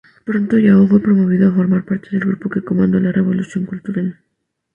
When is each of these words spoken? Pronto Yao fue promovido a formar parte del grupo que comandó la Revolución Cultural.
Pronto 0.25 0.57
Yao 0.57 0.87
fue 0.87 0.99
promovido 0.99 1.47
a 1.49 1.53
formar 1.53 1.85
parte 1.85 2.07
del 2.09 2.21
grupo 2.21 2.49
que 2.49 2.63
comandó 2.63 2.99
la 2.99 3.11
Revolución 3.11 3.67
Cultural. 3.67 4.17